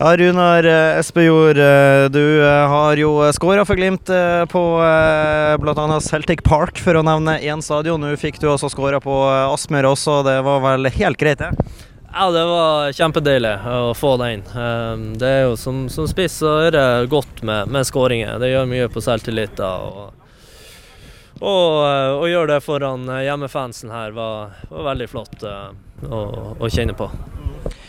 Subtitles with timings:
[0.00, 4.06] Ja, Runar eh, Espejord, eh, du eh, har jo skåra for Glimt
[4.48, 4.60] på
[5.58, 6.00] bl.a.
[6.00, 7.98] Celtic Park, for å nevne én stadion.
[7.98, 11.50] Nå fikk du også skåra på Aspmyr også, det var vel helt greit, det?
[12.12, 14.44] Ja, det var kjempedeilig å få den.
[15.18, 18.38] Det er jo Som, som spiss så er det godt med, med skåringer.
[18.38, 19.58] Det gjør mye på selvtillit.
[19.58, 20.14] Og,
[21.42, 26.22] og å gjøre det foran hjemmefansen her var, var veldig flott å,
[26.54, 27.10] å kjenne på.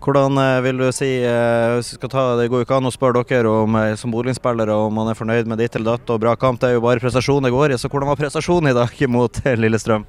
[0.00, 2.94] Hvordan eh, vil du si hvis vi skal ta, Det går jo ikke an å
[2.94, 6.22] spørre dere om, eh, som Bodø-spillere om man er fornøyd med ditt eller datt og
[6.22, 6.60] bra kamp.
[6.60, 7.78] Det er jo bare prestasjon det går i.
[7.80, 10.06] Så hvordan var prestasjonen i dag mot Lillestrøm?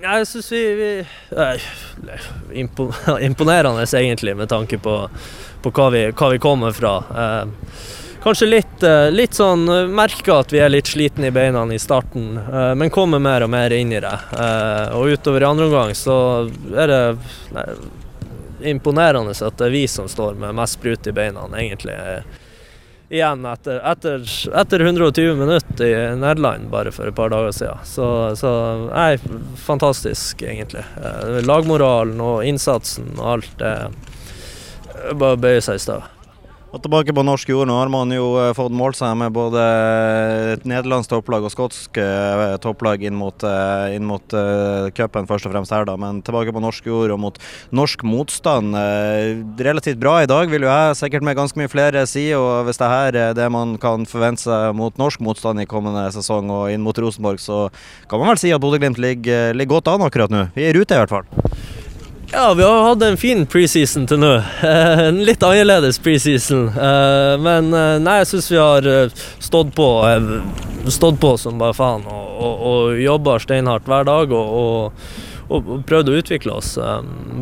[0.00, 0.90] Jeg syns vi, vi
[3.28, 4.94] Imponerende, egentlig, med tanke på,
[5.64, 6.94] på hva, vi, hva, vi, kommer fra.
[8.24, 12.32] kanskje litt, litt sånn Merker at vi er litt slitne i beina i starten,
[12.80, 14.16] men kommer mer og mer inn i det.
[14.96, 16.16] og utover i andre omgang så
[16.72, 17.02] er det
[17.52, 17.66] nei,
[18.64, 21.96] imponerende at det er vi som står med mest sprut i beina, egentlig.
[23.10, 24.22] Igjen etter, etter,
[24.54, 27.82] etter 120 minutter i Nederland bare for et par dager siden.
[27.84, 28.06] Så,
[28.38, 28.52] så
[28.86, 29.18] nei,
[29.58, 30.84] fantastisk, egentlig.
[31.02, 33.74] Eh, lagmoralen og innsatsen og alt det
[35.16, 36.19] Bare bøyer seg i støvet.
[36.70, 37.66] Og tilbake på norsk jord.
[37.66, 39.62] Nå har man jo eh, fått målt seg med både
[40.52, 44.22] et nederlandsk topplag og skotsk eh, topplag inn mot, eh, inn mot
[44.94, 45.96] cupen, først og fremst her, da.
[45.98, 47.40] Men tilbake på norsk jord og mot
[47.74, 48.78] norsk motstand.
[49.58, 50.98] Relativt bra i dag, vil jo jeg.
[51.00, 52.38] Sikkert med ganske mye flere sider.
[52.38, 56.06] Og hvis det her er det man kan forvente seg mot norsk motstand i kommende
[56.14, 57.64] sesong og inn mot Rosenborg, så
[58.06, 60.46] kan man vel si at Bodø-Glimt ligger, ligger godt an akkurat nå.
[60.54, 61.49] Vi er i rute i hvert fall.
[62.32, 64.36] Ja, vi har hatt en fin preseason til nå.
[65.08, 66.68] En litt annerledes preseason.
[66.68, 69.86] Eh, men eh, nei, jeg syns vi har eh, stått på,
[70.86, 75.08] stått på som bare faen og, og, og jobba steinhardt hver dag og, og,
[75.48, 76.76] og, prøvd å utvikle oss.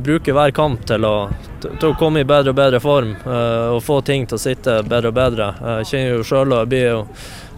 [0.08, 1.12] Bruke hver kamp til å,
[1.60, 5.12] til å, komme i bedre og bedre form og få ting til å sitte bedre
[5.12, 5.50] og bedre.
[5.82, 7.04] Jeg kjenner jo sjøl og blir jo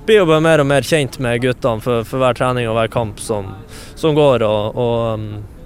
[0.00, 3.20] blir jo mer og mer kjent med guttene for, for hver trening og hver kamp
[3.22, 3.52] som,
[3.94, 4.42] som går.
[4.42, 5.59] og, og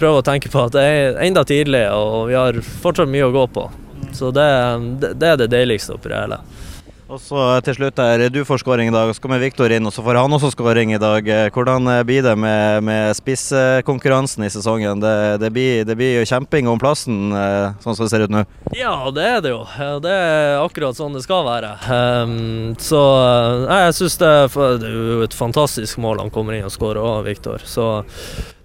[0.00, 3.34] prøve å tenke på at det er enda tidlig, og vi har fortsatt mye å
[3.34, 3.68] gå på.
[4.16, 4.46] Så det,
[5.02, 6.40] det er det deiligste oppi det hele.
[7.06, 9.86] Og så til slutt her, Du får skåring i dag, og så kommer Viktor inn,
[9.86, 11.28] og så får han også skåring i dag.
[11.54, 14.98] Hvordan blir det med, med spisskonkurransen i sesongen?
[15.00, 18.34] Det, det, blir, det, blir, jo kjemping om plassen, eh, sånn som det ser ut
[18.34, 18.42] nå?
[18.74, 19.62] Ja, det er det jo.
[20.02, 21.76] Det er akkurat sånn det skal være.
[21.86, 23.04] Um, så
[23.70, 24.34] jeg syns det,
[24.82, 27.62] det, er jo et fantastisk mål han kommer inn og skårer òg, Viktor.
[27.62, 28.02] Så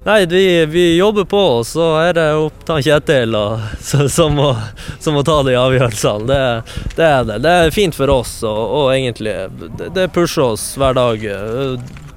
[0.04, 3.36] Nei, vi, vi, jobber på, og så er det opp til Kjetil
[4.10, 4.48] som, må,
[4.98, 6.26] som må ta de avgjørelsene.
[6.26, 7.36] Det, det, er det.
[7.46, 9.36] Det er fint for oss, og, og egentlig
[9.78, 11.28] det, det, pusher oss hver dag.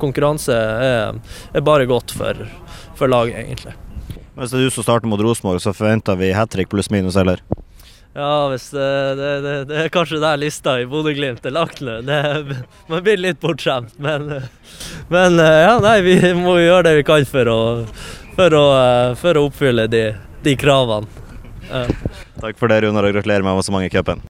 [0.01, 1.21] Konkurranse er,
[1.53, 2.41] er bare godt for,
[2.97, 3.77] for laget, egentlig.
[4.35, 7.21] Hvis det er du som starter mot Rosenborg, så forventer vi hat trick pluss minus,
[7.21, 7.45] eller?
[8.15, 12.53] Ja, hvis det, det, det, det, er kanskje der lista i Bodø-Glimt er lagt ned.
[12.91, 14.29] Man blir litt bortskjemt, men,
[15.11, 17.59] men ja, nei, vi må gjøre det vi kan for å,
[18.37, 18.65] for å,
[19.19, 20.05] for å oppfylle de,
[20.47, 21.11] de kravene.
[21.73, 21.89] Ja.
[22.39, 24.23] Takk for det, Runar, og gratulerer med så mange i cupen.